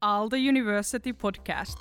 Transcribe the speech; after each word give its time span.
Aalto 0.00 0.40
University 0.40 1.12
podcast. 1.12 1.74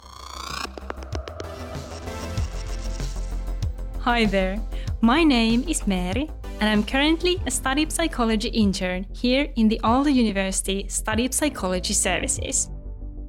Hi 3.99 4.25
there, 4.25 4.59
my 5.01 5.23
name 5.23 5.63
is 5.67 5.81
Meeri, 5.81 6.27
and 6.59 6.67
I'm 6.67 6.83
currently 6.83 7.39
a 7.45 7.51
study 7.51 7.87
psychology 7.87 8.49
intern 8.49 9.05
here 9.13 9.53
in 9.55 9.67
the 9.67 9.79
Aalto 9.83 10.11
University 10.11 10.87
Study 10.87 11.31
Psychology 11.31 11.93
Services. 11.93 12.71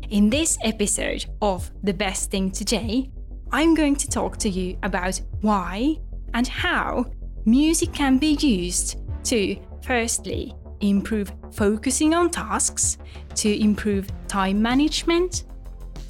In 0.09 0.31
this 0.31 0.57
episode 0.65 1.27
of 1.43 1.71
The 1.83 1.93
Best 1.93 2.31
Thing 2.31 2.51
Today, 2.51 3.11
I'm 3.53 3.75
going 3.75 3.97
to 3.97 4.09
talk 4.09 4.39
to 4.39 4.49
you 4.49 4.79
about 4.83 5.21
why 5.43 5.97
and 6.33 6.49
how 6.49 7.05
music 7.45 7.93
can 7.93 8.17
be 8.17 8.39
used 8.41 8.97
to, 9.25 9.55
firstly, 9.83 10.55
improve 10.81 11.33
focusing 11.53 12.15
on 12.15 12.31
tasks, 12.31 12.99
to 13.37 13.63
improve 13.63 14.09
time 14.27 14.61
management, 14.61 15.45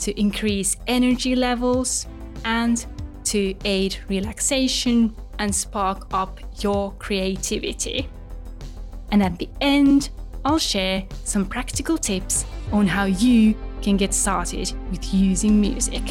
to 0.01 0.19
increase 0.19 0.77
energy 0.87 1.35
levels, 1.35 2.07
and 2.45 2.87
to 3.25 3.55
aid 3.65 3.99
relaxation 4.09 5.15
and 5.39 5.55
spark 5.55 6.07
up 6.13 6.41
your 6.63 6.93
creativity. 6.95 8.09
And 9.11 9.23
at 9.23 9.39
the 9.39 9.49
end, 9.61 10.11
I'll 10.45 10.59
share 10.59 11.05
some 11.25 11.47
practical 11.47 11.99
tips 11.99 12.45
on 12.73 12.87
how 12.87 13.05
you 13.05 13.55
can 13.83 13.97
get 13.97 14.15
started 14.15 14.73
with 14.91 15.13
using 15.13 15.61
music. 15.61 16.03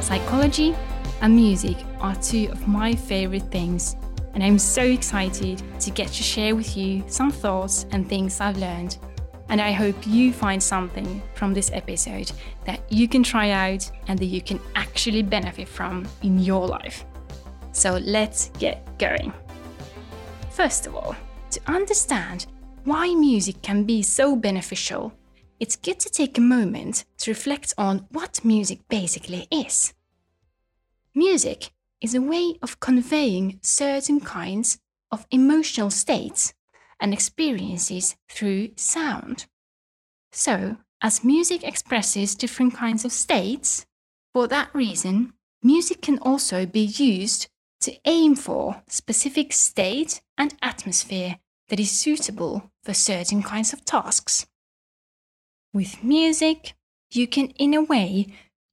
Psychology 0.00 0.74
and 1.22 1.36
music 1.36 1.76
are 2.00 2.16
two 2.16 2.48
of 2.50 2.66
my 2.66 2.94
favorite 2.94 3.50
things, 3.50 3.96
and 4.34 4.42
I'm 4.42 4.58
so 4.58 4.82
excited 4.82 5.62
to 5.80 5.90
get 5.90 6.08
to 6.08 6.22
share 6.22 6.56
with 6.56 6.76
you 6.76 7.04
some 7.06 7.30
thoughts 7.30 7.86
and 7.92 8.08
things 8.08 8.40
I've 8.40 8.58
learned. 8.58 8.98
And 9.48 9.60
I 9.60 9.70
hope 9.70 9.96
you 10.06 10.32
find 10.32 10.62
something 10.62 11.22
from 11.34 11.54
this 11.54 11.70
episode 11.72 12.32
that 12.64 12.80
you 12.90 13.06
can 13.06 13.22
try 13.22 13.50
out 13.50 13.88
and 14.08 14.18
that 14.18 14.26
you 14.26 14.42
can 14.42 14.58
actually 14.74 15.22
benefit 15.22 15.68
from 15.68 16.08
in 16.22 16.38
your 16.38 16.66
life. 16.66 17.04
So 17.72 17.98
let's 18.02 18.48
get 18.58 18.98
going. 18.98 19.32
First 20.50 20.86
of 20.86 20.96
all, 20.96 21.14
to 21.50 21.60
understand 21.66 22.46
why 22.84 23.14
music 23.14 23.62
can 23.62 23.84
be 23.84 24.02
so 24.02 24.34
beneficial, 24.34 25.12
it's 25.60 25.76
good 25.76 26.00
to 26.00 26.10
take 26.10 26.36
a 26.38 26.40
moment 26.40 27.04
to 27.18 27.30
reflect 27.30 27.74
on 27.78 28.06
what 28.10 28.44
music 28.44 28.80
basically 28.88 29.46
is. 29.52 29.92
Music 31.14 31.72
is 32.00 32.14
a 32.14 32.22
way 32.22 32.56
of 32.62 32.80
conveying 32.80 33.58
certain 33.62 34.18
kinds 34.18 34.78
of 35.10 35.26
emotional 35.30 35.90
states 35.90 36.54
and 36.98 37.12
experiences 37.12 38.16
through 38.30 38.70
sound. 38.76 39.46
So, 40.32 40.78
as 41.02 41.22
music 41.22 41.64
expresses 41.64 42.34
different 42.34 42.74
kinds 42.74 43.04
of 43.04 43.12
states, 43.12 43.84
for 44.32 44.48
that 44.48 44.74
reason, 44.74 45.34
music 45.62 46.00
can 46.00 46.18
also 46.18 46.64
be 46.64 46.80
used 46.80 47.48
to 47.82 47.98
aim 48.06 48.34
for 48.34 48.82
specific 48.88 49.52
state 49.52 50.22
and 50.38 50.54
atmosphere 50.62 51.40
that 51.68 51.80
is 51.80 51.90
suitable 51.90 52.70
for 52.84 52.94
certain 52.94 53.42
kinds 53.42 53.74
of 53.74 53.84
tasks. 53.84 54.46
With 55.74 56.02
music, 56.02 56.74
you 57.10 57.26
can, 57.26 57.48
in 57.50 57.74
a 57.74 57.82
way, 57.82 58.28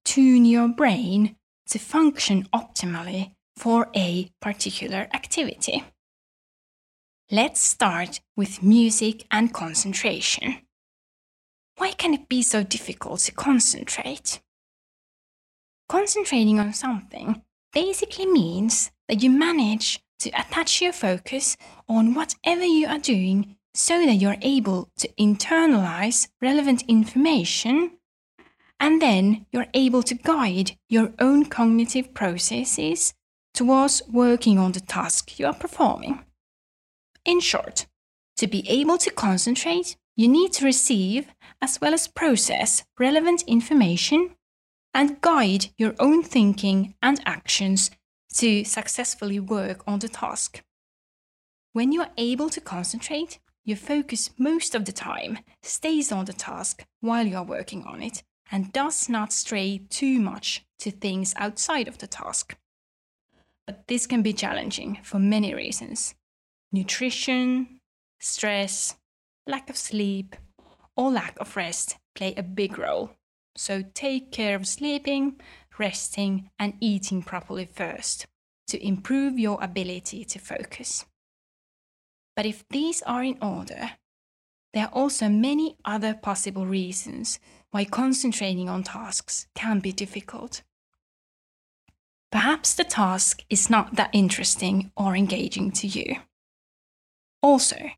tune 0.05 0.45
your 0.45 0.69
brain 0.69 1.35
to 1.69 1.79
function 1.79 2.47
optimally 2.53 3.31
for 3.55 3.89
a 3.95 4.31
particular 4.41 5.07
activity. 5.13 5.83
Let's 7.31 7.61
start 7.61 8.21
with 8.35 8.63
music 8.63 9.25
and 9.29 9.53
concentration. 9.53 10.57
Why 11.77 11.91
can 11.91 12.13
it 12.13 12.27
be 12.27 12.41
so 12.41 12.63
difficult 12.63 13.19
to 13.21 13.31
concentrate? 13.31 14.41
Concentrating 15.87 16.59
on 16.59 16.73
something 16.73 17.41
basically 17.71 18.25
means 18.25 18.91
that 19.07 19.21
you 19.21 19.29
manage 19.29 19.99
to 20.19 20.29
attach 20.29 20.81
your 20.81 20.91
focus 20.91 21.55
on 21.87 22.13
whatever 22.13 22.65
you 22.65 22.87
are 22.87 22.99
doing 22.99 23.55
so 23.73 24.05
that 24.05 24.15
you're 24.15 24.37
able 24.41 24.89
to 24.97 25.07
internalize 25.19 26.27
relevant 26.41 26.83
information 26.87 27.91
and 28.79 29.01
then 29.01 29.45
you're 29.51 29.67
able 29.73 30.03
to 30.03 30.15
guide 30.15 30.77
your 30.87 31.11
own 31.19 31.45
cognitive 31.45 32.13
processes 32.13 33.13
towards 33.53 34.01
working 34.09 34.57
on 34.57 34.71
the 34.71 34.79
task 34.79 35.39
you 35.39 35.45
are 35.45 35.53
performing. 35.53 36.23
In 37.25 37.39
short, 37.39 37.87
to 38.37 38.47
be 38.47 38.67
able 38.69 38.97
to 38.99 39.11
concentrate, 39.11 39.97
you 40.15 40.27
need 40.27 40.53
to 40.53 40.65
receive 40.65 41.27
as 41.61 41.79
well 41.81 41.93
as 41.93 42.07
process 42.07 42.83
relevant 42.97 43.43
information 43.47 44.35
and 44.93 45.21
guide 45.21 45.67
your 45.77 45.93
own 45.99 46.23
thinking 46.23 46.95
and 47.01 47.21
actions 47.25 47.91
to 48.33 48.63
successfully 48.63 49.39
work 49.39 49.83
on 49.85 49.99
the 49.99 50.07
task. 50.07 50.61
When 51.73 51.91
you 51.91 52.01
are 52.01 52.11
able 52.17 52.49
to 52.49 52.61
concentrate, 52.61 53.39
your 53.65 53.77
focus 53.77 54.31
most 54.37 54.73
of 54.73 54.85
the 54.85 54.91
time 54.91 55.39
stays 55.61 56.11
on 56.11 56.25
the 56.25 56.33
task 56.33 56.85
while 57.01 57.27
you 57.27 57.37
are 57.37 57.43
working 57.43 57.83
on 57.83 58.01
it 58.01 58.23
and 58.51 58.73
does 58.73 59.09
not 59.09 59.33
stray 59.33 59.81
too 59.89 60.19
much 60.19 60.65
to 60.79 60.91
things 60.91 61.33
outside 61.37 61.87
of 61.87 61.97
the 61.97 62.07
task. 62.07 62.57
But 63.65 63.87
this 63.87 64.07
can 64.07 64.21
be 64.21 64.33
challenging 64.33 64.99
for 65.03 65.19
many 65.19 65.53
reasons 65.53 66.15
nutrition, 66.71 67.79
stress, 68.19 68.95
lack 69.47 69.69
of 69.69 69.77
sleep, 69.77 70.35
or 70.95 71.11
lack 71.11 71.37
of 71.39 71.55
rest 71.55 71.97
play 72.15 72.33
a 72.35 72.43
big 72.43 72.77
role. 72.77 73.11
So 73.55 73.83
take 73.93 74.31
care 74.31 74.55
of 74.55 74.67
sleeping, 74.67 75.39
resting, 75.77 76.49
and 76.59 76.73
eating 76.79 77.23
properly 77.23 77.65
first 77.65 78.27
to 78.67 78.85
improve 78.85 79.39
your 79.39 79.57
ability 79.61 80.23
to 80.25 80.39
focus. 80.39 81.05
But 82.35 82.45
if 82.45 82.63
these 82.69 83.01
are 83.01 83.23
in 83.23 83.37
order, 83.41 83.91
there 84.73 84.85
are 84.85 84.93
also 84.93 85.29
many 85.29 85.75
other 85.85 86.13
possible 86.13 86.65
reasons 86.65 87.39
why 87.71 87.85
concentrating 87.85 88.69
on 88.69 88.83
tasks 88.83 89.47
can 89.55 89.79
be 89.79 89.91
difficult. 89.91 90.61
Perhaps 92.31 92.75
the 92.75 92.83
task 92.83 93.41
is 93.49 93.69
not 93.69 93.95
that 93.95 94.11
interesting 94.13 94.91
or 94.95 95.15
engaging 95.15 95.71
to 95.71 95.87
you. 95.87 96.17
Also, 97.41 97.91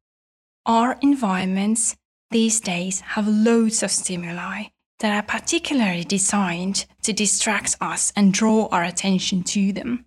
our 0.65 0.97
environments 1.01 1.97
these 2.29 2.61
days 2.61 3.01
have 3.01 3.27
loads 3.27 3.83
of 3.83 3.91
stimuli 3.91 4.65
that 4.99 5.11
are 5.11 5.23
particularly 5.23 6.03
designed 6.03 6.85
to 7.01 7.11
distract 7.11 7.75
us 7.81 8.13
and 8.15 8.33
draw 8.33 8.67
our 8.71 8.83
attention 8.83 9.43
to 9.43 9.73
them. 9.73 10.05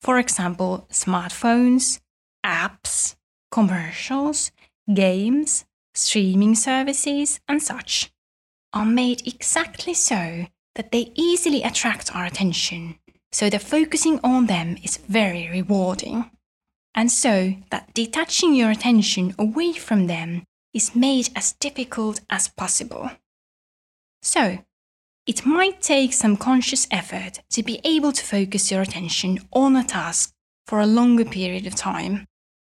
For 0.00 0.18
example, 0.18 0.88
smartphones, 0.90 2.00
apps, 2.44 3.14
commercials, 3.52 4.50
games, 4.92 5.66
streaming 5.94 6.54
services, 6.54 7.40
and 7.48 7.62
such 7.62 8.10
are 8.72 8.86
made 8.86 9.26
exactly 9.26 9.94
so 9.94 10.46
that 10.74 10.92
they 10.92 11.12
easily 11.14 11.62
attract 11.62 12.14
our 12.14 12.24
attention, 12.24 12.96
so 13.32 13.50
the 13.50 13.58
focusing 13.58 14.20
on 14.22 14.46
them 14.46 14.76
is 14.82 14.96
very 14.96 15.48
rewarding. 15.50 16.30
And 16.94 17.10
so 17.10 17.54
that 17.70 17.92
detaching 17.94 18.54
your 18.54 18.70
attention 18.70 19.34
away 19.38 19.72
from 19.72 20.06
them 20.06 20.44
is 20.72 20.94
made 20.94 21.28
as 21.36 21.52
difficult 21.54 22.20
as 22.30 22.48
possible. 22.48 23.10
So, 24.22 24.58
it 25.26 25.46
might 25.46 25.80
take 25.80 26.12
some 26.12 26.36
conscious 26.36 26.86
effort 26.90 27.40
to 27.50 27.62
be 27.62 27.80
able 27.84 28.12
to 28.12 28.24
focus 28.24 28.70
your 28.70 28.82
attention 28.82 29.38
on 29.52 29.76
a 29.76 29.84
task 29.84 30.32
for 30.66 30.80
a 30.80 30.86
longer 30.86 31.24
period 31.24 31.66
of 31.66 31.74
time, 31.74 32.26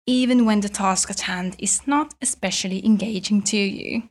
even 0.10 0.44
when 0.44 0.62
the 0.62 0.70
task 0.70 1.12
at 1.12 1.22
hand 1.22 1.56
is 1.60 1.86
not 1.86 2.16
especially 2.20 2.84
engaging 2.84 3.44
to 3.44 3.58
you, 3.58 4.02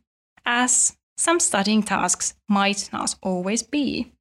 as 0.47 0.97
some 1.17 1.41
studying 1.41 1.83
tasks 1.83 2.35
might 2.49 2.89
not 2.93 3.17
always 3.21 3.65
be. 3.65 4.13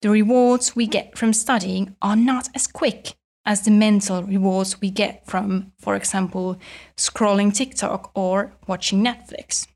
The 0.00 0.10
rewards 0.10 0.74
we 0.74 0.88
get 0.88 1.16
from 1.16 1.32
studying 1.34 1.94
are 2.02 2.16
not 2.16 2.48
as 2.52 2.66
quick 2.66 3.14
as 3.46 3.62
the 3.62 3.70
mental 3.70 4.24
rewards 4.24 4.80
we 4.80 4.90
get 4.90 5.24
from, 5.24 5.72
for 5.78 5.94
example, 5.94 6.58
scrolling 6.96 7.54
TikTok 7.54 8.10
or 8.16 8.52
watching 8.66 9.04
Netflix. 9.04 9.68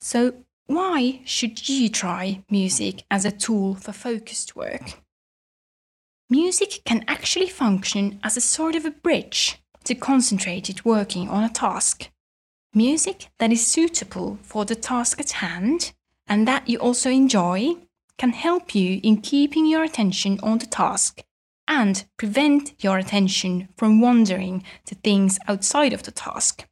So, 0.00 0.44
why 0.66 1.22
should 1.24 1.68
you 1.68 1.88
try 1.88 2.44
music 2.48 3.02
as 3.10 3.24
a 3.24 3.32
tool 3.32 3.74
for 3.74 3.92
focused 3.92 4.54
work? 4.54 5.00
Music 6.30 6.82
can 6.84 7.02
actually 7.08 7.48
function 7.48 8.20
as 8.22 8.36
a 8.36 8.40
sort 8.40 8.74
of 8.74 8.84
a 8.84 8.90
bridge 8.90 9.62
to 9.84 9.94
concentrated 9.94 10.84
working 10.84 11.26
on 11.26 11.42
a 11.42 11.48
task. 11.48 12.10
Music 12.74 13.28
that 13.38 13.50
is 13.50 13.66
suitable 13.66 14.38
for 14.42 14.66
the 14.66 14.74
task 14.74 15.18
at 15.20 15.30
hand 15.32 15.92
and 16.26 16.46
that 16.46 16.68
you 16.68 16.78
also 16.78 17.08
enjoy 17.08 17.74
can 18.18 18.30
help 18.30 18.74
you 18.74 19.00
in 19.02 19.22
keeping 19.22 19.64
your 19.64 19.82
attention 19.82 20.38
on 20.42 20.58
the 20.58 20.66
task 20.66 21.22
and 21.66 22.04
prevent 22.18 22.74
your 22.78 22.98
attention 22.98 23.68
from 23.78 24.02
wandering 24.02 24.62
to 24.84 24.94
things 24.96 25.38
outside 25.48 25.94
of 25.94 26.02
the 26.02 26.10
task, 26.10 26.66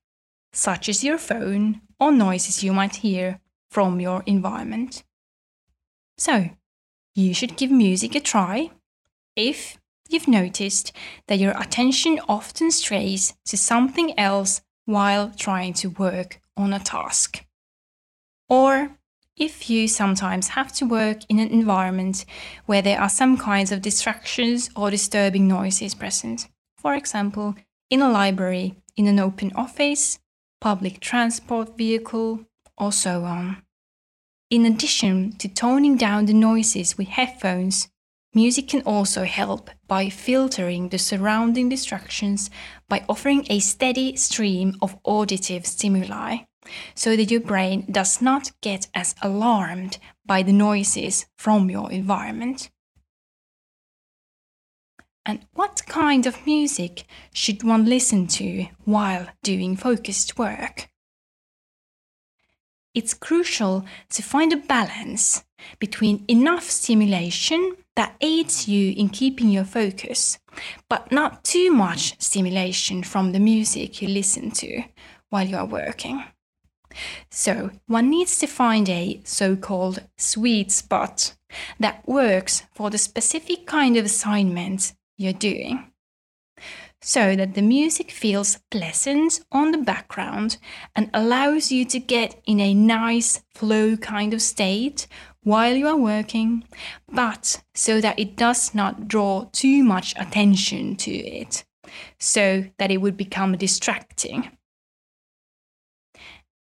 such 0.53 0.87
as 0.87 1.03
your 1.03 1.17
phone 1.17 1.81
or 1.99 2.13
noises 2.13 2.63
you 2.63 2.75
might 2.75 2.97
hear 2.97 3.41
from 3.71 4.01
your 4.01 4.23
environment. 4.27 5.03
So, 6.19 6.51
you 7.15 7.33
should 7.33 7.57
give 7.57 7.71
music 7.71 8.15
a 8.15 8.21
try 8.21 8.71
if 9.37 9.79
you've 10.09 10.29
noticed 10.29 10.93
that 11.29 11.39
your 11.39 11.53
attention 11.61 12.19
often 12.29 12.71
strays 12.71 13.35
to 13.45 13.57
something 13.57 14.19
else 14.19 14.63
while 14.87 15.31
trying 15.37 15.75
to 15.75 15.91
work 15.91 16.41
on 16.57 16.73
a 16.73 16.79
task. 16.79 17.45
Or 18.49 18.97
if 19.37 19.69
you 19.69 19.87
sometimes 19.87 20.49
have 20.49 20.73
to 20.75 20.87
work 20.87 21.19
in 21.29 21.39
an 21.39 21.49
environment 21.49 22.25
where 22.65 22.81
there 22.81 23.01
are 23.01 23.09
some 23.09 23.37
kinds 23.37 23.71
of 23.71 23.83
distractions 23.83 24.71
or 24.75 24.91
disturbing 24.91 25.47
noises 25.47 25.95
present, 25.95 26.49
for 26.79 26.95
example, 26.95 27.55
in 27.91 28.01
a 28.01 28.11
library, 28.11 28.77
in 28.97 29.07
an 29.07 29.21
open 29.21 29.53
office, 29.55 30.19
public 30.61 31.01
transport 31.01 31.77
vehicle, 31.77 32.47
or 32.79 32.93
so 32.93 33.25
on. 33.25 33.63
In 34.49 34.65
addition 34.65 35.33
to 35.39 35.49
toning 35.49 35.97
down 35.97 36.27
the 36.27 36.33
noises 36.33 36.97
with 36.97 37.09
headphones, 37.09 37.89
music 38.37 38.69
can 38.69 38.83
also 38.83 39.25
help 39.25 39.71
by 39.89 40.11
filtering 40.11 40.91
the 40.91 40.99
surrounding 40.99 41.71
distractions 41.71 42.51
by 42.89 43.03
offering 43.09 43.47
a 43.49 43.59
steady 43.59 44.15
stream 44.15 44.77
of 44.83 44.99
auditive 45.05 45.67
stimuli, 45.67 46.37
so 46.95 47.17
that 47.17 47.31
your 47.31 47.41
brain 47.41 47.87
does 47.91 48.21
not 48.21 48.53
get 48.61 48.87
as 48.95 49.15
alarmed 49.23 49.99
by 50.27 50.43
the 50.43 50.53
noises 50.53 51.27
from 51.39 51.71
your 51.71 51.91
environment. 51.91 52.71
And 55.25 55.45
what 55.55 55.83
kind 55.87 56.27
of 56.27 56.47
music 56.47 57.07
should 57.33 57.65
one 57.65 57.87
listen 57.87 58.27
to 58.39 58.67
while 58.85 59.27
doing 59.43 59.77
focused 59.77 60.39
work? 60.39 60.91
it's 62.97 63.13
crucial 63.13 63.85
to 64.09 64.23
find 64.23 64.55
a 64.55 64.57
balance 64.57 65.45
between 65.79 66.25
enough 66.29 66.65
stimulation 66.65 67.77
that 67.97 68.15
aids 68.21 68.69
you 68.69 68.93
in 68.97 69.09
keeping 69.09 69.49
your 69.49 69.65
focus, 69.65 70.39
but 70.89 71.11
not 71.11 71.43
too 71.43 71.73
much 71.73 72.21
stimulation 72.21 73.03
from 73.03 73.33
the 73.33 73.41
music 73.41 74.01
you 74.01 74.09
listen 74.09 74.51
to 74.53 74.83
while 75.31 75.47
you 75.47 75.57
are 75.57 75.67
working. 75.67 76.23
So, 77.31 77.71
one 77.87 78.09
needs 78.09 78.39
to 78.39 78.47
find 78.47 78.89
a 78.89 79.21
so 79.25 79.57
called 79.57 80.03
sweet 80.17 80.71
spot 80.73 81.35
that 81.79 82.07
works 82.09 82.63
for 82.73 82.89
the 82.91 82.99
specific 82.99 83.67
kind 83.67 83.97
of 83.97 84.05
assignment 84.05 84.95
you're 85.19 85.33
doing 85.33 85.93
so 87.07 87.37
that 87.37 87.55
the 87.55 87.63
music 87.63 88.11
feels 88.11 88.59
pleasant 88.71 89.41
on 89.53 89.71
the 89.71 89.79
background 89.79 90.59
and 90.95 91.11
allows 91.15 91.71
you 91.71 91.85
to 91.85 92.01
get 92.01 92.41
in 92.47 92.59
a 92.59 92.75
nice 92.75 93.43
flow 93.55 93.97
kind 93.97 94.35
of 94.35 94.43
state 94.43 95.07
while 95.47 95.77
you 95.77 95.87
are 95.87 95.97
working, 95.97 96.65
but 97.09 97.63
so 97.73 98.01
that 98.01 98.19
it 98.19 98.35
does 98.35 98.75
not 98.75 99.07
draw 99.07 99.49
too 99.53 99.85
much 99.85 100.13
attention 100.19 100.97
to 100.97 101.13
it, 101.13 101.65
so 102.19 102.65
that 102.79 102.91
it 102.91 102.97
would 102.97 103.17
become 103.17 103.57
distracting. 103.57 104.51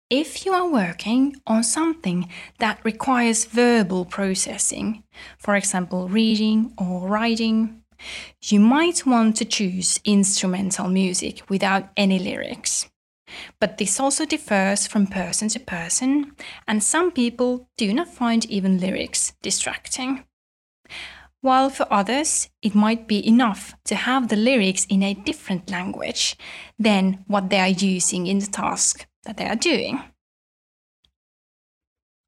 If 0.08 0.46
you 0.46 0.52
are 0.52 0.68
working 0.68 1.36
on 1.46 1.62
something 1.62 2.28
that 2.58 2.80
requires 2.82 3.44
verbal 3.44 4.06
processing, 4.06 5.04
for 5.38 5.54
example, 5.56 6.08
reading 6.08 6.72
or 6.78 7.06
writing, 7.06 7.82
you 8.42 8.60
might 8.60 9.04
want 9.04 9.36
to 9.36 9.44
choose 9.44 10.00
instrumental 10.04 10.88
music 10.88 11.42
without 11.50 11.90
any 11.96 12.18
lyrics. 12.18 12.89
But 13.60 13.78
this 13.78 14.00
also 14.00 14.24
differs 14.24 14.86
from 14.86 15.06
person 15.06 15.48
to 15.48 15.60
person, 15.60 16.32
and 16.66 16.82
some 16.82 17.10
people 17.10 17.68
do 17.76 17.92
not 17.92 18.08
find 18.08 18.44
even 18.46 18.78
lyrics 18.78 19.32
distracting. 19.42 20.24
While 21.42 21.70
for 21.70 21.86
others, 21.90 22.50
it 22.60 22.74
might 22.74 23.08
be 23.08 23.26
enough 23.26 23.74
to 23.86 23.94
have 23.94 24.28
the 24.28 24.36
lyrics 24.36 24.84
in 24.86 25.02
a 25.02 25.14
different 25.14 25.70
language 25.70 26.36
than 26.78 27.24
what 27.26 27.48
they 27.48 27.60
are 27.60 27.68
using 27.68 28.26
in 28.26 28.40
the 28.40 28.46
task 28.46 29.06
that 29.24 29.38
they 29.38 29.46
are 29.46 29.56
doing. 29.56 30.02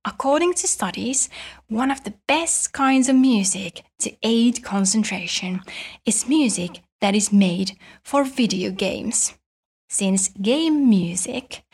According 0.05 0.55
to 0.55 0.67
studies, 0.67 1.29
one 1.69 1.91
of 1.91 2.03
the 2.03 2.15
best 2.27 2.73
kinds 2.73 3.09
of 3.09 3.15
music 3.15 3.85
to 4.01 4.17
aid 4.23 4.65
concentration 4.65 5.61
is 6.05 6.27
music 6.27 6.83
that 7.01 7.15
is 7.15 7.33
made 7.33 7.79
for 8.03 8.25
video 8.25 8.71
games. 8.73 9.35
Since 9.93 10.31
game 10.41 10.89
music 10.89 11.65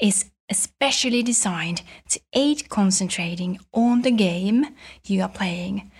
is 0.00 0.32
especially 0.50 1.22
designed 1.22 1.82
to 2.08 2.20
aid 2.32 2.68
concentrating 2.68 3.60
on 3.72 4.02
the 4.02 4.10
game 4.10 4.66
you 5.04 5.22
are 5.22 5.28
playing, 5.28 5.92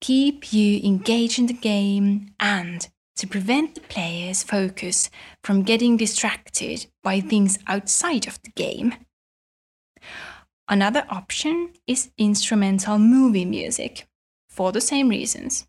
keep 0.00 0.52
you 0.52 0.80
engaged 0.82 1.38
in 1.38 1.46
the 1.46 1.52
game, 1.52 2.34
and 2.40 2.88
to 3.14 3.28
prevent 3.28 3.76
the 3.76 3.82
player's 3.82 4.42
focus 4.42 5.10
from 5.44 5.62
getting 5.62 5.96
distracted 5.96 6.86
by 7.04 7.20
things 7.20 7.56
outside 7.68 8.26
of 8.26 8.42
the 8.42 8.50
game. 8.50 8.94
Another 10.66 11.06
option 11.08 11.72
is 11.86 12.10
instrumental 12.18 12.98
movie 12.98 13.44
music 13.44 14.08
for 14.48 14.72
the 14.72 14.80
same 14.80 15.08
reasons. 15.08 15.68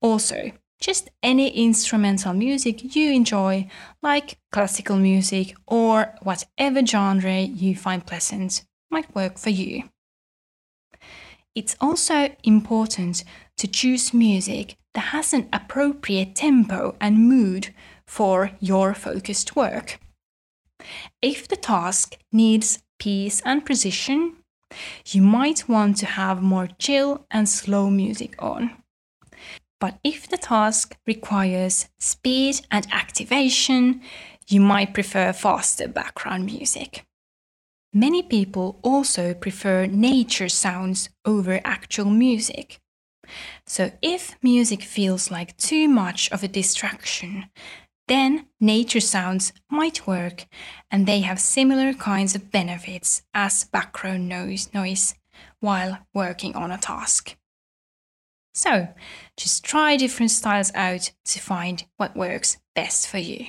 Also, 0.00 0.52
just 0.82 1.08
any 1.22 1.48
instrumental 1.48 2.34
music 2.34 2.96
you 2.96 3.12
enjoy, 3.12 3.68
like 4.02 4.36
classical 4.50 4.96
music 4.96 5.54
or 5.66 6.14
whatever 6.22 6.84
genre 6.84 7.38
you 7.40 7.76
find 7.76 8.04
pleasant, 8.04 8.64
might 8.90 9.14
work 9.14 9.38
for 9.38 9.50
you. 9.50 9.84
It's 11.54 11.76
also 11.80 12.34
important 12.42 13.24
to 13.58 13.68
choose 13.68 14.12
music 14.12 14.76
that 14.94 15.12
has 15.12 15.32
an 15.32 15.48
appropriate 15.52 16.34
tempo 16.34 16.96
and 17.00 17.28
mood 17.28 17.72
for 18.06 18.50
your 18.58 18.92
focused 18.92 19.54
work. 19.54 20.00
If 21.22 21.46
the 21.46 21.56
task 21.56 22.16
needs 22.32 22.82
peace 22.98 23.40
and 23.44 23.64
precision, 23.64 24.36
you 25.06 25.22
might 25.22 25.68
want 25.68 25.98
to 25.98 26.06
have 26.06 26.42
more 26.42 26.68
chill 26.78 27.26
and 27.30 27.48
slow 27.48 27.88
music 27.88 28.34
on. 28.38 28.81
But 29.82 29.98
if 30.04 30.28
the 30.28 30.36
task 30.36 30.96
requires 31.08 31.88
speed 31.98 32.60
and 32.70 32.86
activation, 32.92 34.00
you 34.46 34.60
might 34.60 34.94
prefer 34.94 35.32
faster 35.32 35.88
background 35.88 36.46
music. 36.46 37.04
Many 37.92 38.22
people 38.22 38.78
also 38.82 39.34
prefer 39.34 39.86
nature 39.86 40.48
sounds 40.48 41.08
over 41.24 41.60
actual 41.64 42.10
music. 42.10 42.78
So, 43.66 43.90
if 44.00 44.36
music 44.40 44.84
feels 44.84 45.32
like 45.32 45.56
too 45.56 45.88
much 45.88 46.30
of 46.30 46.44
a 46.44 46.54
distraction, 46.60 47.46
then 48.06 48.46
nature 48.60 49.00
sounds 49.00 49.52
might 49.68 50.06
work 50.06 50.46
and 50.92 51.08
they 51.08 51.22
have 51.22 51.40
similar 51.40 51.92
kinds 51.92 52.36
of 52.36 52.52
benefits 52.52 53.22
as 53.34 53.64
background 53.64 54.28
noise, 54.28 54.72
noise 54.72 55.16
while 55.58 55.98
working 56.14 56.54
on 56.54 56.70
a 56.70 56.78
task. 56.78 57.36
So, 58.54 58.88
just 59.36 59.64
try 59.64 59.96
different 59.96 60.30
styles 60.30 60.70
out 60.74 61.12
to 61.24 61.40
find 61.40 61.84
what 61.96 62.16
works 62.16 62.58
best 62.74 63.08
for 63.08 63.18
you. 63.18 63.46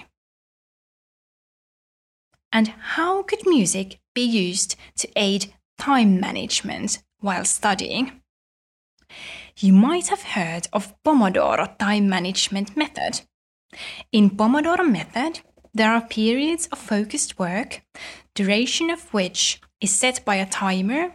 And 2.54 2.68
how 2.68 3.24
could 3.24 3.46
music 3.46 4.00
be 4.14 4.22
used 4.22 4.76
to 4.98 5.10
aid 5.16 5.54
time 5.78 6.20
management 6.20 7.04
while 7.20 7.46
studying? 7.46 8.22
You 9.58 9.74
might 9.74 10.08
have 10.08 10.24
heard 10.24 10.68
of 10.72 10.94
Pomodoro 11.04 11.78
time 11.78 12.08
management 12.08 12.78
method. 12.78 13.22
In 14.12 14.30
Pomodoro 14.30 14.90
method, 14.90 15.42
there 15.74 15.92
are 15.92 16.08
periods 16.08 16.68
of 16.68 16.78
focused 16.78 17.40
work, 17.40 17.82
duration 18.36 18.90
of 18.90 19.14
which 19.14 19.60
is 19.82 19.92
set 19.92 20.24
by 20.24 20.36
a 20.36 20.50
timer 20.50 21.14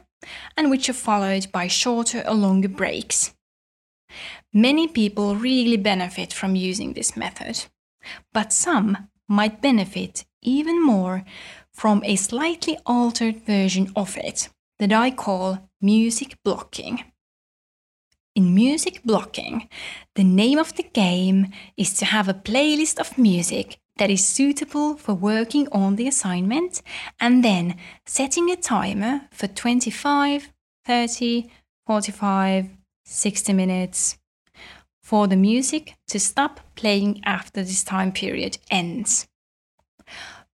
and 0.57 0.71
which 0.71 0.89
are 0.89 0.95
followed 0.95 1.51
by 1.53 1.69
shorter 1.69 2.23
or 2.27 2.35
longer 2.35 2.69
breaks. 2.69 3.35
Many 4.59 4.89
people 4.89 5.37
really 5.37 5.77
benefit 5.77 6.33
from 6.33 6.57
using 6.57 6.93
this 6.93 7.17
method, 7.17 7.67
but 8.33 8.53
some 8.53 9.09
might 9.29 9.63
benefit 9.63 10.25
even 10.43 10.85
more 10.85 11.25
from 11.71 12.03
a 12.03 12.17
slightly 12.17 12.77
altered 12.85 13.47
version 13.47 13.93
of 13.95 14.17
it 14.17 14.49
that 14.81 14.93
I 14.93 15.13
call 15.13 15.71
music 15.81 16.39
blocking. 16.43 17.05
In 18.35 18.53
music 18.53 19.03
blocking, 19.05 19.69
the 20.17 20.25
name 20.25 20.59
of 20.59 20.75
the 20.75 20.89
game 20.93 21.53
is 21.77 21.95
to 21.99 22.05
have 22.07 22.29
a 22.29 22.35
playlist 22.35 22.99
of 22.99 23.17
music 23.17 23.79
that 23.99 24.11
is 24.11 24.27
suitable 24.27 24.97
for 24.97 25.15
working 25.15 25.69
on 25.71 25.95
the 25.95 26.09
assignment 26.09 26.83
and 27.21 27.45
then 27.45 27.77
setting 28.07 28.51
a 28.51 28.57
timer 28.57 29.21
for 29.31 29.47
25, 29.47 30.51
30, 30.85 31.49
45, 31.87 32.71
60 33.05 33.53
minutes 33.53 34.18
for 35.09 35.27
the 35.27 35.37
music 35.37 35.95
to 36.07 36.21
stop 36.21 36.61
playing 36.75 37.19
after 37.25 37.63
this 37.63 37.83
time 37.83 38.13
period 38.13 38.59
ends. 38.71 39.27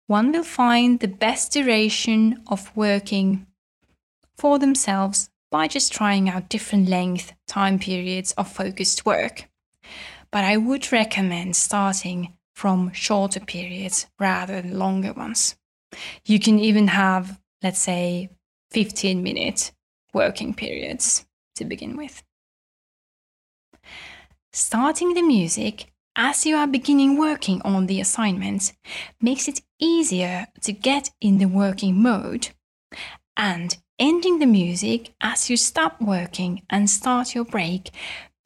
One 0.07 0.31
will 0.31 0.45
find 0.45 1.01
the 1.01 1.09
best 1.09 1.53
duration 1.53 2.41
of 2.47 2.71
working 2.77 3.49
for 4.37 4.61
themselves 4.61 5.29
by 5.51 5.67
just 5.67 5.93
trying 5.93 6.29
out 6.29 6.49
different 6.49 6.89
length 6.89 7.33
time 7.49 7.81
periods 7.81 8.31
of 8.39 8.49
focused 8.49 9.05
work. 9.05 9.49
But 10.31 10.45
I 10.45 10.57
would 10.57 10.93
recommend 10.93 11.57
starting 11.57 12.35
from 12.55 12.93
shorter 12.93 13.41
periods 13.41 14.07
rather 14.21 14.63
than 14.63 14.79
longer 14.79 15.13
ones. 15.13 15.57
You 16.25 16.39
can 16.39 16.61
even 16.61 16.87
have, 16.87 17.41
let's 17.61 17.81
say, 17.81 18.31
15 18.71 19.21
minute 19.21 19.73
working 20.13 20.55
periods 20.55 21.27
to 21.57 21.65
begin 21.65 21.97
with. 21.97 22.23
Starting 24.57 25.15
the 25.15 25.23
music 25.23 25.93
as 26.15 26.47
you 26.47 26.55
are 26.55 26.69
beginning 26.69 27.19
working 27.19 27.61
on 27.63 27.87
the 27.87 28.01
assignment 28.01 28.73
makes 29.21 29.49
it 29.49 29.61
easier 29.81 30.47
to 30.61 30.73
get 30.73 31.11
in 31.21 31.39
the 31.39 31.49
working 31.49 32.01
mode, 32.01 32.51
and 33.37 33.79
ending 33.99 34.39
the 34.39 34.47
music 34.47 35.13
as 35.21 35.51
you 35.51 35.57
stop 35.57 36.01
working 36.01 36.63
and 36.71 36.89
start 36.89 37.35
your 37.35 37.45
break 37.45 37.91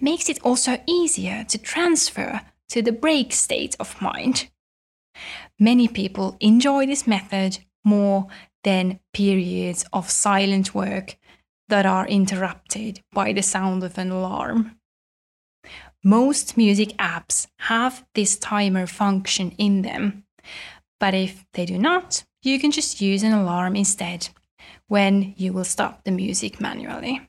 makes 0.00 0.30
it 0.30 0.40
also 0.42 0.82
easier 0.86 1.44
to 1.44 1.58
transfer 1.58 2.40
to 2.70 2.80
the 2.80 2.90
break 2.90 3.34
state 3.34 3.76
of 3.78 4.00
mind. 4.00 4.48
Many 5.60 5.88
people 5.88 6.38
enjoy 6.40 6.86
this 6.86 7.06
method 7.06 7.58
more 7.84 8.28
than 8.64 9.00
periods 9.12 9.84
of 9.92 10.08
silent 10.08 10.74
work 10.74 11.18
that 11.68 11.84
are 11.84 12.08
interrupted 12.08 13.02
by 13.12 13.34
the 13.34 13.42
sound 13.42 13.84
of 13.84 13.98
an 13.98 14.10
alarm. 14.10 14.77
Most 16.08 16.56
music 16.56 16.96
apps 16.96 17.48
have 17.58 18.02
this 18.14 18.38
timer 18.38 18.86
function 18.86 19.50
in 19.58 19.82
them, 19.82 20.24
but 20.98 21.12
if 21.12 21.44
they 21.52 21.66
do 21.66 21.76
not, 21.76 22.24
you 22.42 22.58
can 22.58 22.70
just 22.70 23.02
use 23.02 23.22
an 23.22 23.34
alarm 23.34 23.76
instead 23.76 24.30
when 24.86 25.34
you 25.36 25.52
will 25.52 25.64
stop 25.64 26.04
the 26.04 26.10
music 26.10 26.62
manually. 26.62 27.28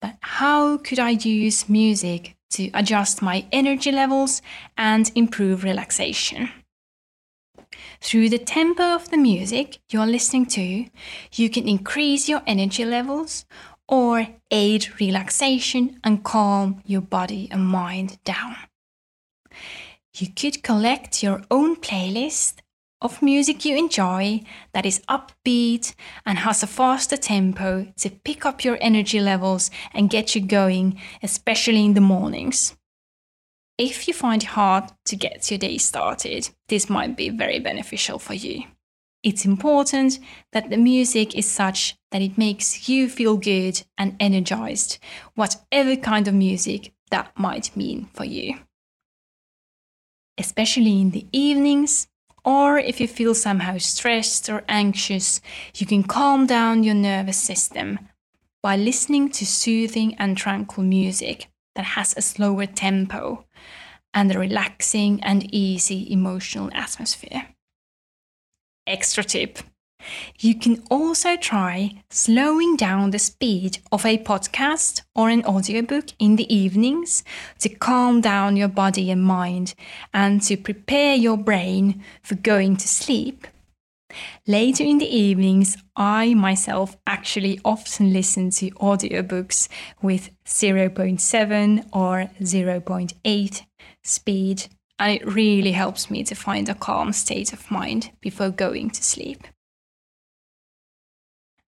But 0.00 0.18
how 0.20 0.76
could 0.76 1.00
I 1.00 1.10
use 1.10 1.68
music 1.68 2.36
to 2.50 2.70
adjust 2.72 3.20
my 3.20 3.44
energy 3.50 3.90
levels 3.90 4.42
and 4.78 5.10
improve 5.16 5.64
relaxation? 5.64 6.48
Through 8.00 8.28
the 8.28 8.38
tempo 8.38 8.84
of 8.94 9.10
the 9.10 9.16
music 9.16 9.78
you're 9.90 10.06
listening 10.06 10.46
to, 10.46 10.86
you 11.32 11.50
can 11.50 11.66
increase 11.66 12.28
your 12.28 12.42
energy 12.46 12.84
levels 12.84 13.46
or 13.88 14.26
aid 14.50 14.88
relaxation 15.00 16.00
and 16.02 16.24
calm 16.24 16.82
your 16.84 17.00
body 17.00 17.48
and 17.50 17.66
mind 17.66 18.18
down. 18.24 18.56
You 20.14 20.28
could 20.28 20.62
collect 20.62 21.22
your 21.22 21.42
own 21.50 21.76
playlist 21.76 22.54
of 23.02 23.20
music 23.20 23.64
you 23.64 23.76
enjoy 23.76 24.40
that 24.72 24.86
is 24.86 25.02
upbeat 25.08 25.94
and 26.24 26.38
has 26.38 26.62
a 26.62 26.66
faster 26.66 27.16
tempo 27.16 27.92
to 27.96 28.10
pick 28.10 28.46
up 28.46 28.64
your 28.64 28.78
energy 28.80 29.20
levels 29.20 29.70
and 29.92 30.10
get 30.10 30.34
you 30.34 30.40
going, 30.40 30.98
especially 31.22 31.84
in 31.84 31.94
the 31.94 32.00
mornings. 32.00 32.76
If 33.78 34.08
you 34.08 34.14
find 34.14 34.42
it 34.42 34.48
hard 34.48 34.84
to 35.04 35.16
get 35.16 35.50
your 35.50 35.58
day 35.58 35.76
started, 35.76 36.48
this 36.68 36.88
might 36.88 37.16
be 37.16 37.28
very 37.28 37.58
beneficial 37.58 38.18
for 38.18 38.32
you. 38.32 38.64
It's 39.22 39.44
important 39.44 40.18
that 40.52 40.70
the 40.70 40.76
music 40.76 41.34
is 41.34 41.46
such 41.46 41.96
that 42.10 42.22
it 42.22 42.38
makes 42.38 42.88
you 42.88 43.08
feel 43.08 43.36
good 43.36 43.82
and 43.98 44.16
energized, 44.20 44.98
whatever 45.34 45.96
kind 45.96 46.28
of 46.28 46.34
music 46.34 46.92
that 47.10 47.32
might 47.36 47.76
mean 47.76 48.08
for 48.12 48.24
you. 48.24 48.58
Especially 50.38 51.00
in 51.00 51.10
the 51.10 51.26
evenings, 51.32 52.08
or 52.44 52.78
if 52.78 53.00
you 53.00 53.08
feel 53.08 53.34
somehow 53.34 53.78
stressed 53.78 54.48
or 54.48 54.62
anxious, 54.68 55.40
you 55.74 55.86
can 55.86 56.04
calm 56.04 56.46
down 56.46 56.84
your 56.84 56.94
nervous 56.94 57.36
system 57.36 57.98
by 58.62 58.76
listening 58.76 59.30
to 59.30 59.44
soothing 59.44 60.14
and 60.16 60.36
tranquil 60.36 60.84
music 60.84 61.48
that 61.74 61.84
has 61.84 62.14
a 62.16 62.22
slower 62.22 62.66
tempo 62.66 63.44
and 64.14 64.32
a 64.34 64.38
relaxing 64.38 65.22
and 65.22 65.52
easy 65.54 66.10
emotional 66.12 66.70
atmosphere. 66.72 67.48
Extra 68.86 69.24
tip 69.24 69.58
you 70.38 70.54
can 70.54 70.82
also 70.90 71.36
try 71.36 72.02
slowing 72.10 72.76
down 72.76 73.10
the 73.10 73.18
speed 73.18 73.78
of 73.90 74.04
a 74.04 74.18
podcast 74.18 75.02
or 75.14 75.28
an 75.28 75.44
audiobook 75.44 76.06
in 76.18 76.36
the 76.36 76.52
evenings 76.54 77.24
to 77.60 77.68
calm 77.68 78.20
down 78.20 78.56
your 78.56 78.68
body 78.68 79.10
and 79.10 79.22
mind 79.22 79.74
and 80.12 80.42
to 80.42 80.56
prepare 80.56 81.14
your 81.14 81.36
brain 81.36 82.02
for 82.22 82.34
going 82.36 82.76
to 82.76 82.88
sleep. 82.88 83.46
Later 84.46 84.84
in 84.84 84.98
the 84.98 85.16
evenings, 85.16 85.76
I 85.96 86.32
myself 86.34 86.96
actually 87.06 87.60
often 87.64 88.12
listen 88.12 88.50
to 88.50 88.70
audiobooks 88.72 89.68
with 90.00 90.30
0.7 90.46 91.88
or 91.92 92.30
0.8 92.40 93.62
speed, 94.04 94.68
and 94.98 95.12
it 95.12 95.26
really 95.26 95.72
helps 95.72 96.10
me 96.10 96.24
to 96.24 96.34
find 96.34 96.68
a 96.68 96.74
calm 96.74 97.12
state 97.12 97.52
of 97.52 97.70
mind 97.70 98.10
before 98.20 98.50
going 98.50 98.90
to 98.90 99.02
sleep. 99.02 99.46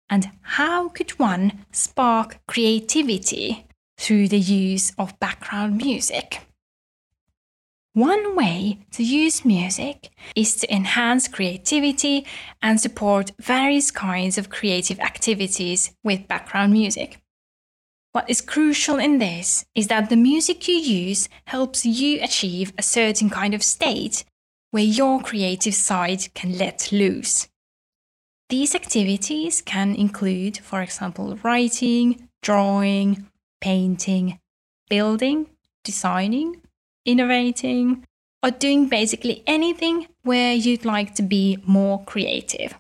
And 0.09 0.31
how 0.43 0.89
could 0.89 1.13
one 1.13 1.65
spark 1.71 2.41
creativity 2.49 3.67
through 3.99 4.29
the 4.29 4.41
use 4.41 4.93
of 4.99 5.19
background 5.21 5.77
music? 5.77 6.41
One 7.93 8.37
way 8.37 8.79
to 8.93 9.03
use 9.03 9.45
music 9.45 10.11
is 10.37 10.57
to 10.57 10.73
enhance 10.73 11.29
creativity 11.29 12.27
and 12.63 12.81
support 12.81 13.33
various 13.41 13.91
kinds 13.91 14.39
of 14.39 14.49
creative 14.49 15.01
activities 15.01 15.93
with 16.03 16.29
background 16.29 16.73
music. 16.73 17.21
What 18.13 18.29
is 18.29 18.41
crucial 18.41 18.99
in 18.99 19.19
this 19.19 19.65
is 19.75 19.87
that 19.87 20.11
the 20.11 20.17
music 20.17 20.67
you 20.67 20.75
use 20.75 21.29
helps 21.45 21.87
you 21.87 22.21
achieve 22.21 22.73
a 22.77 22.83
certain 22.83 23.31
kind 23.31 23.55
of 23.55 23.63
state 23.63 24.25
where 24.73 24.83
your 24.83 25.21
creative 25.21 25.75
side 25.75 26.35
can 26.35 26.59
let 26.59 26.91
loose. 26.91 27.49
These 28.49 28.75
activities 28.75 29.63
can 29.63 29.95
include, 29.95 30.59
for 30.59 30.83
example, 30.83 31.39
writing, 31.45 32.29
drawing, 32.43 33.29
painting, 33.61 34.41
building, 34.89 35.47
designing, 35.85 36.61
innovating, 37.05 38.05
or 38.43 38.51
doing 38.51 38.89
basically 38.89 39.45
anything 39.47 40.09
where 40.23 40.53
you'd 40.53 40.85
like 40.85 41.15
to 41.15 41.23
be 41.23 41.59
more 41.65 42.03
creative. 42.05 42.75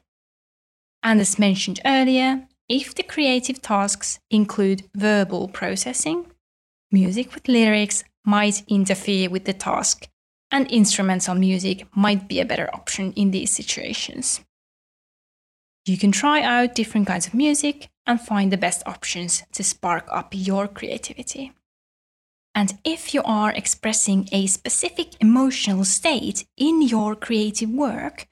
And 1.04 1.20
as 1.20 1.38
mentioned 1.38 1.80
earlier, 1.86 2.48
if 2.70 2.94
the 2.94 3.02
creative 3.02 3.60
tasks 3.60 4.20
include 4.30 4.84
verbal 4.94 5.48
processing, 5.48 6.26
music 6.92 7.34
with 7.34 7.48
lyrics 7.48 8.04
might 8.24 8.62
interfere 8.68 9.28
with 9.28 9.44
the 9.44 9.52
task, 9.52 10.08
and 10.52 10.70
instrumental 10.70 11.34
music 11.34 11.84
might 11.96 12.28
be 12.28 12.38
a 12.38 12.44
better 12.44 12.70
option 12.72 13.12
in 13.14 13.32
these 13.32 13.50
situations. 13.50 14.40
You 15.84 15.98
can 15.98 16.12
try 16.12 16.42
out 16.42 16.76
different 16.76 17.08
kinds 17.08 17.26
of 17.26 17.34
music 17.34 17.88
and 18.06 18.20
find 18.20 18.52
the 18.52 18.56
best 18.56 18.86
options 18.86 19.42
to 19.52 19.64
spark 19.64 20.06
up 20.08 20.28
your 20.32 20.68
creativity. 20.68 21.52
And 22.54 22.78
if 22.84 23.14
you 23.14 23.22
are 23.24 23.50
expressing 23.50 24.28
a 24.30 24.46
specific 24.46 25.20
emotional 25.20 25.84
state 25.84 26.46
in 26.56 26.82
your 26.82 27.16
creative 27.16 27.70
work, 27.70 28.28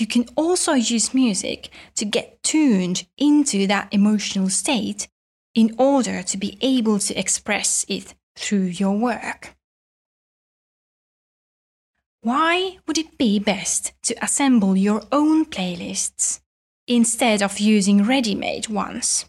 you 0.00 0.06
can 0.06 0.26
also 0.36 0.72
use 0.72 1.14
music 1.14 1.70
to 1.96 2.04
get 2.04 2.42
tuned 2.42 3.06
into 3.16 3.66
that 3.66 3.88
emotional 3.92 4.48
state 4.48 5.08
in 5.54 5.74
order 5.78 6.22
to 6.22 6.36
be 6.36 6.56
able 6.60 6.98
to 7.00 7.18
express 7.18 7.84
it 7.88 8.14
through 8.36 8.64
your 8.64 8.96
work. 8.96 9.56
Why 12.20 12.78
would 12.86 12.98
it 12.98 13.18
be 13.18 13.38
best 13.38 13.92
to 14.02 14.24
assemble 14.24 14.76
your 14.76 15.02
own 15.10 15.46
playlists 15.46 16.40
instead 16.86 17.42
of 17.42 17.58
using 17.58 18.04
ready 18.04 18.34
made 18.34 18.68
ones? 18.68 19.26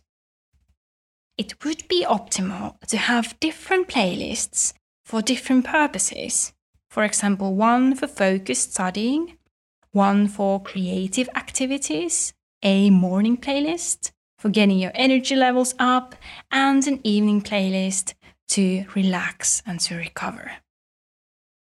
It 1.38 1.64
would 1.64 1.88
be 1.88 2.06
optimal 2.06 2.80
to 2.88 2.98
have 2.98 3.40
different 3.40 3.88
playlists 3.88 4.74
for 5.06 5.22
different 5.22 5.66
purposes. 5.66 6.54
For 6.90 7.04
example, 7.04 7.56
one 7.56 7.96
for 7.96 8.08
focused 8.08 8.74
studying, 8.74 9.39
one 9.92 10.28
for 10.28 10.62
creative 10.62 11.30
activities, 11.36 12.34
a 12.64 12.90
morning 12.90 13.38
playlist 13.38 14.12
for 14.38 14.50
getting 14.50 14.80
your 14.80 14.92
energy 14.96 15.36
levels 15.36 15.76
up, 15.80 16.16
and 16.52 16.88
an 16.88 17.00
evening 17.04 17.42
playlist 17.42 18.14
to 18.48 18.86
relax 18.96 19.62
and 19.66 19.80
to 19.82 19.96
recover. 19.96 20.52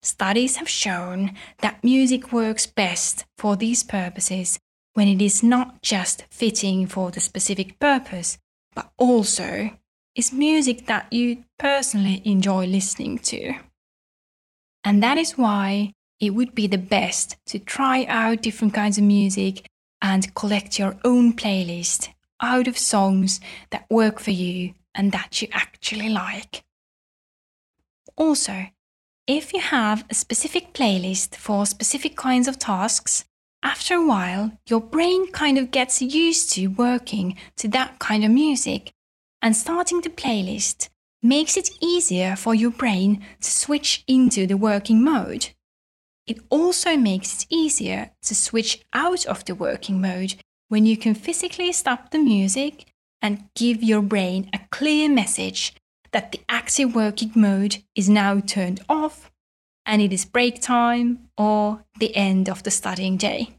Studies 0.03 0.57
have 0.57 0.69
shown 0.69 1.33
that 1.59 1.85
music 1.85 2.33
works 2.33 2.67
best 2.67 3.27
for 3.37 3.57
these 3.57 3.83
purposes 3.83 4.59
when 4.95 5.09
it 5.09 5.21
is 5.21 5.43
not 5.43 5.83
just 5.83 6.25
fitting 6.31 6.87
for 6.87 7.11
the 7.11 7.21
specific 7.21 7.79
purpose, 7.79 8.39
but 8.75 8.91
also 8.99 9.71
is 10.15 10.33
music 10.33 10.87
that 10.87 11.13
you 11.13 11.45
personally 11.59 12.23
enjoy 12.25 12.67
listening 12.67 13.19
to. 13.19 13.55
And 14.85 15.03
that 15.03 15.19
is 15.19 15.37
why 15.37 15.93
it 16.21 16.31
would 16.31 16.55
be 16.55 16.67
the 16.67 16.79
best 16.79 17.37
to 17.47 17.59
try 17.59 18.05
out 18.05 18.43
different 18.43 18.75
kinds 18.75 18.99
of 18.99 19.05
music 19.05 19.67
and 20.03 20.35
collect 20.35 20.79
your 20.79 20.97
own 21.05 21.33
playlist 21.33 22.09
out 22.41 22.69
of 22.69 22.79
songs 22.79 23.41
that 23.71 23.87
work 23.91 24.21
for 24.21 24.31
you 24.31 24.75
and 24.95 25.13
that 25.13 25.41
you 25.41 25.49
actually 25.53 26.09
like. 26.09 26.65
Also, 28.17 28.67
if 29.27 29.53
you 29.53 29.61
have 29.61 30.05
a 30.11 30.15
specific 30.15 30.75
playlist 30.75 31.37
for 31.37 31.65
specific 31.65 32.17
kinds 32.17 32.49
of 32.49 32.59
tasks, 32.59 33.25
after 33.63 33.95
a 33.95 34.07
while, 34.07 34.53
your 34.67 34.81
brain 34.81 35.31
kind 35.33 35.59
of 35.59 35.71
gets 35.71 36.01
used 36.01 36.53
to 36.53 36.69
working 36.69 37.37
to 37.57 37.69
that 37.69 37.99
kind 37.99 38.25
of 38.25 38.31
music, 38.31 38.93
and 39.43 39.55
starting 39.55 40.01
the 40.01 40.09
playlist 40.09 40.89
makes 41.23 41.57
it 41.57 41.71
easier 41.81 42.37
for 42.37 42.55
your 42.55 42.71
brain 42.71 43.25
to 43.41 43.51
switch 43.51 44.03
into 44.09 44.47
the 44.47 44.57
working 44.57 45.05
mode. 45.05 45.51
It 46.31 46.39
also 46.49 46.97
makes 46.97 47.43
it 47.43 47.47
easier 47.51 48.13
to 48.23 48.37
switch 48.37 48.85
out 48.93 49.27
of 49.27 49.45
the 49.45 49.55
working 49.57 50.01
mode 50.01 50.37
when 50.69 50.87
you 50.87 50.97
can 50.97 51.17
physically 51.17 51.73
stop 51.73 52.13
the 52.13 52.21
music 52.21 52.87
and 53.21 53.49
give 53.57 53.83
your 53.83 54.01
brain 54.01 54.49
a 54.53 54.61
clear 54.71 55.09
message 55.09 55.75
that 56.13 56.31
the 56.31 56.39
active 56.49 56.95
working 56.95 57.33
mode 57.35 57.79
is 57.97 58.09
now 58.09 58.39
turned 58.39 58.81
off 58.89 59.33
and 59.85 60.01
it 60.01 60.13
is 60.13 60.25
break 60.25 60.63
time 60.63 61.29
or 61.37 61.85
the 61.99 62.15
end 62.15 62.49
of 62.49 62.63
the 62.63 62.71
studying 62.71 63.17
day. 63.17 63.59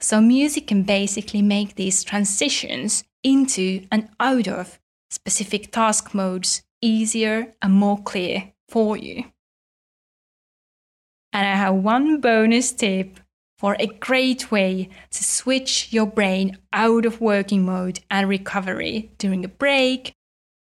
So, 0.00 0.20
music 0.20 0.66
can 0.66 0.82
basically 0.82 1.40
make 1.40 1.76
these 1.76 2.02
transitions 2.02 3.04
into 3.22 3.86
and 3.92 4.08
out 4.18 4.48
of 4.48 4.80
specific 5.10 5.70
task 5.70 6.14
modes 6.14 6.64
easier 6.82 7.54
and 7.62 7.72
more 7.72 8.02
clear 8.02 8.54
for 8.68 8.96
you. 8.96 9.26
And 11.36 11.46
I 11.46 11.54
have 11.54 11.74
one 11.74 12.22
bonus 12.22 12.72
tip 12.72 13.20
for 13.58 13.76
a 13.78 13.88
great 13.88 14.50
way 14.50 14.88
to 15.10 15.22
switch 15.22 15.92
your 15.92 16.06
brain 16.06 16.56
out 16.72 17.04
of 17.04 17.20
working 17.20 17.62
mode 17.66 18.00
and 18.10 18.26
recovery 18.26 19.12
during 19.18 19.44
a 19.44 19.48
break, 19.48 20.14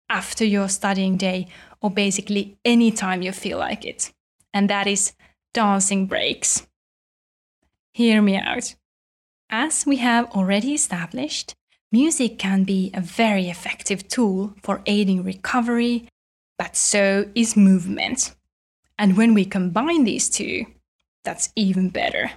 after 0.09 0.47
your 0.47 0.71
studying 0.71 1.19
day, 1.19 1.49
or 1.83 1.91
basically 1.91 2.57
any 2.64 2.91
time 2.91 3.21
you 3.21 3.33
feel 3.33 3.59
like 3.59 3.85
it. 3.85 4.14
And 4.55 4.71
that 4.71 4.87
is 4.87 5.12
dancing 5.52 6.07
breaks. 6.07 6.67
Hear 7.93 8.23
me 8.23 8.38
out. 8.38 8.75
As 9.50 9.85
we 9.85 9.99
have 9.99 10.31
already 10.31 10.73
established, 10.73 11.55
music 11.93 12.38
can 12.38 12.64
be 12.64 12.91
a 12.95 13.02
very 13.02 13.50
effective 13.50 14.09
tool 14.09 14.55
for 14.62 14.81
aiding 14.87 15.23
recovery, 15.23 16.09
but 16.57 16.76
so 16.76 17.29
is 17.35 17.59
movement. 17.59 18.35
And 18.99 19.17
when 19.17 19.35
we 19.35 19.45
combine 19.45 20.05
these 20.05 20.29
two, 20.29 20.67
that's 21.25 21.53
even 21.57 21.89
better. 21.89 22.33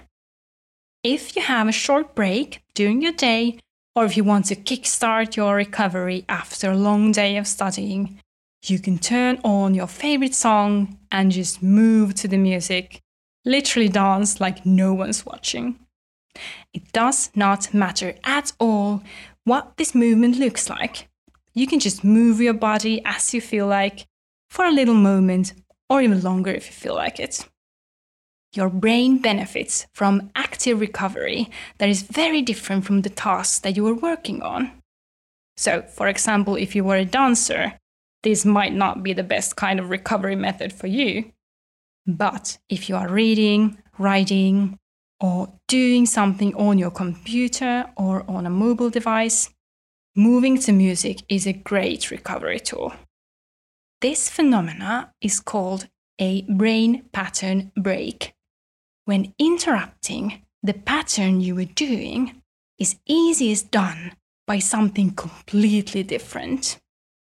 If 1.02 1.36
you 1.36 1.42
have 1.42 1.68
a 1.68 1.72
short 1.72 2.14
break 2.14 2.62
during 2.74 3.02
your 3.02 3.12
day, 3.12 3.58
or 3.94 4.04
if 4.04 4.16
you 4.16 4.24
want 4.24 4.46
to 4.46 4.56
kickstart 4.56 5.36
your 5.36 5.54
recovery 5.54 6.24
after 6.28 6.70
a 6.70 6.76
long 6.76 7.12
day 7.12 7.36
of 7.36 7.46
studying, 7.46 8.20
you 8.64 8.78
can 8.78 8.98
turn 8.98 9.40
on 9.44 9.74
your 9.74 9.86
favorite 9.86 10.34
song 10.34 10.98
and 11.12 11.30
just 11.30 11.62
move 11.62 12.14
to 12.14 12.28
the 12.28 12.36
music, 12.36 13.00
literally 13.44 13.88
dance 13.88 14.40
like 14.40 14.66
no 14.66 14.92
one's 14.92 15.24
watching. 15.24 15.78
It 16.74 16.92
does 16.92 17.30
not 17.34 17.72
matter 17.72 18.14
at 18.24 18.52
all 18.58 19.02
what 19.44 19.76
this 19.76 19.94
movement 19.94 20.38
looks 20.38 20.68
like. 20.68 21.08
You 21.54 21.66
can 21.66 21.78
just 21.78 22.04
move 22.04 22.40
your 22.40 22.54
body 22.54 23.00
as 23.04 23.32
you 23.32 23.40
feel 23.40 23.66
like 23.66 24.06
for 24.50 24.66
a 24.66 24.72
little 24.72 24.94
moment 24.94 25.54
or 25.88 26.02
even 26.02 26.20
longer 26.22 26.50
if 26.50 26.66
you 26.66 26.72
feel 26.72 26.94
like 26.94 27.20
it 27.20 27.46
your 28.56 28.70
brain 28.70 29.18
benefits 29.18 29.86
from 29.92 30.30
active 30.34 30.80
recovery 30.80 31.50
that 31.78 31.88
is 31.88 32.02
very 32.02 32.42
different 32.42 32.84
from 32.84 33.02
the 33.02 33.10
tasks 33.10 33.60
that 33.60 33.76
you 33.76 33.84
were 33.84 33.94
working 33.94 34.42
on. 34.42 34.70
So, 35.56 35.82
for 35.82 36.08
example, 36.08 36.56
if 36.56 36.74
you 36.74 36.84
were 36.84 36.96
a 36.96 37.04
dancer, 37.04 37.78
this 38.22 38.44
might 38.44 38.74
not 38.74 39.02
be 39.02 39.12
the 39.12 39.22
best 39.22 39.56
kind 39.56 39.78
of 39.78 39.90
recovery 39.90 40.36
method 40.36 40.72
for 40.72 40.86
you. 40.86 41.32
But 42.06 42.58
if 42.68 42.88
you 42.88 42.96
are 42.96 43.08
reading, 43.08 43.78
writing, 43.98 44.78
or 45.20 45.52
doing 45.66 46.04
something 46.06 46.54
on 46.56 46.78
your 46.78 46.90
computer 46.90 47.86
or 47.96 48.28
on 48.28 48.46
a 48.46 48.50
mobile 48.50 48.90
device, 48.90 49.50
moving 50.14 50.58
to 50.58 50.72
music 50.72 51.22
is 51.28 51.46
a 51.46 51.52
great 51.52 52.10
recovery 52.10 52.60
tool. 52.60 52.92
This 54.08 54.28
phenomena 54.28 55.12
is 55.20 55.40
called 55.40 55.88
a 56.20 56.42
brain 56.42 57.06
pattern 57.10 57.72
break 57.76 58.34
when 59.04 59.34
interrupting 59.36 60.44
the 60.62 60.74
pattern 60.74 61.40
you 61.40 61.56
were 61.56 61.64
doing 61.86 62.40
is 62.78 63.00
easiest 63.06 63.72
done 63.72 64.12
by 64.46 64.60
something 64.60 65.10
completely 65.10 66.04
different, 66.04 66.78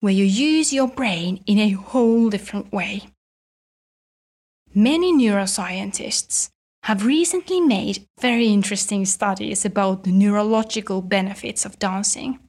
where 0.00 0.12
you 0.12 0.26
use 0.26 0.70
your 0.70 0.88
brain 0.88 1.42
in 1.46 1.58
a 1.58 1.70
whole 1.70 2.28
different 2.28 2.70
way. 2.70 3.04
Many 4.74 5.10
neuroscientists 5.14 6.50
have 6.82 7.06
recently 7.06 7.62
made 7.62 8.06
very 8.20 8.48
interesting 8.48 9.06
studies 9.06 9.64
about 9.64 10.04
the 10.04 10.12
neurological 10.12 11.00
benefits 11.00 11.64
of 11.64 11.78
dancing, 11.78 12.40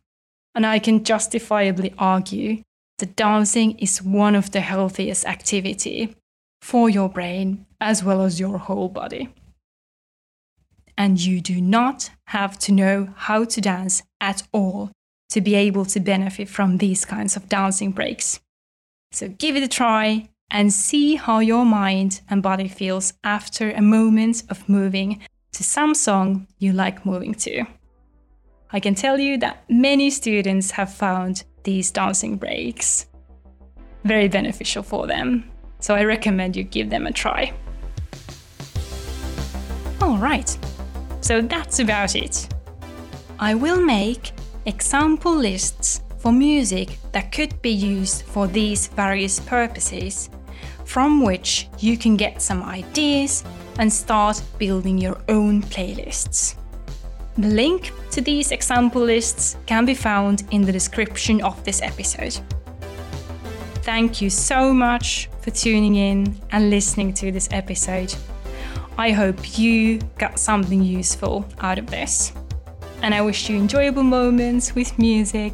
and 0.53 0.65
I 0.65 0.79
can 0.79 1.05
justifiably 1.05 1.93
argue 1.97 2.63
that 2.99 3.15
dancing 3.15 3.77
is 3.79 4.01
one 4.01 4.35
of 4.35 4.51
the 4.51 4.61
healthiest 4.61 5.25
activity 5.25 6.15
for 6.61 6.89
your 6.89 7.09
brain 7.09 7.65
as 7.81 8.03
well 8.03 8.21
as 8.21 8.39
your 8.39 8.57
whole 8.57 8.89
body. 8.89 9.29
And 10.97 11.19
you 11.19 11.41
do 11.41 11.61
not 11.61 12.09
have 12.27 12.59
to 12.59 12.71
know 12.71 13.13
how 13.15 13.45
to 13.45 13.61
dance 13.61 14.03
at 14.19 14.43
all 14.51 14.91
to 15.29 15.41
be 15.41 15.55
able 15.55 15.85
to 15.85 15.99
benefit 15.99 16.49
from 16.49 16.77
these 16.77 17.05
kinds 17.05 17.35
of 17.35 17.47
dancing 17.47 17.91
breaks. 17.91 18.39
So 19.11 19.29
give 19.29 19.55
it 19.55 19.63
a 19.63 19.67
try 19.67 20.29
and 20.51 20.73
see 20.73 21.15
how 21.15 21.39
your 21.39 21.65
mind 21.65 22.21
and 22.29 22.43
body 22.43 22.67
feels 22.67 23.13
after 23.23 23.71
a 23.71 23.81
moment 23.81 24.43
of 24.49 24.67
moving 24.67 25.21
to 25.53 25.63
some 25.63 25.93
song 25.93 26.47
you 26.57 26.73
like 26.73 27.05
moving 27.05 27.33
to. 27.35 27.65
I 28.71 28.79
can 28.79 28.95
tell 28.95 29.19
you 29.19 29.37
that 29.39 29.63
many 29.67 30.09
students 30.11 30.71
have 30.71 30.93
found 30.93 31.43
these 31.63 31.91
dancing 31.91 32.37
breaks 32.37 33.07
very 34.03 34.27
beneficial 34.27 34.83
for 34.83 35.07
them. 35.07 35.49
So 35.79 35.95
I 35.95 36.03
recommend 36.03 36.55
you 36.55 36.63
give 36.63 36.89
them 36.89 37.07
a 37.07 37.11
try. 37.11 37.53
Alright, 40.01 40.57
so 41.21 41.41
that's 41.41 41.79
about 41.79 42.15
it. 42.15 42.47
I 43.39 43.55
will 43.55 43.81
make 43.81 44.31
example 44.65 45.35
lists 45.35 46.01
for 46.17 46.31
music 46.31 46.97
that 47.11 47.31
could 47.31 47.61
be 47.61 47.71
used 47.71 48.23
for 48.23 48.47
these 48.47 48.87
various 48.87 49.39
purposes, 49.39 50.29
from 50.85 51.23
which 51.23 51.69
you 51.79 51.97
can 51.97 52.17
get 52.17 52.41
some 52.41 52.63
ideas 52.63 53.43
and 53.77 53.91
start 53.91 54.41
building 54.57 54.97
your 54.97 55.21
own 55.29 55.61
playlists. 55.63 56.55
The 57.39 57.47
link 57.47 57.93
to 58.11 58.19
these 58.19 58.51
example 58.51 59.01
lists 59.01 59.55
can 59.65 59.85
be 59.85 59.93
found 59.93 60.43
in 60.51 60.63
the 60.63 60.73
description 60.73 61.41
of 61.41 61.63
this 61.63 61.81
episode. 61.81 62.37
Thank 63.75 64.21
you 64.21 64.29
so 64.29 64.73
much 64.73 65.29
for 65.39 65.49
tuning 65.51 65.95
in 65.95 66.35
and 66.51 66.69
listening 66.69 67.13
to 67.13 67.31
this 67.31 67.47
episode. 67.51 68.13
I 68.97 69.11
hope 69.11 69.57
you 69.57 69.99
got 70.17 70.37
something 70.37 70.83
useful 70.83 71.47
out 71.61 71.79
of 71.79 71.87
this. 71.87 72.33
And 73.03 73.15
I 73.15 73.21
wish 73.21 73.49
you 73.49 73.55
enjoyable 73.55 74.03
moments 74.03 74.75
with 74.75 74.99
music 74.99 75.53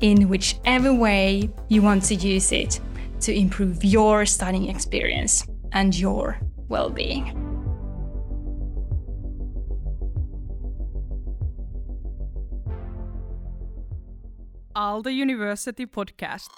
in 0.00 0.28
whichever 0.28 0.92
way 0.92 1.48
you 1.68 1.80
want 1.80 2.02
to 2.06 2.16
use 2.16 2.50
it 2.50 2.80
to 3.20 3.32
improve 3.32 3.84
your 3.84 4.26
studying 4.26 4.68
experience 4.68 5.46
and 5.70 5.96
your 5.96 6.40
well 6.68 6.90
being. 6.90 7.49
Aalto 14.90 15.08
University 15.08 15.86
Podcast. 15.86 16.48